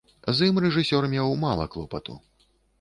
[0.37, 2.21] З ім рэжысёр меў мала клопату.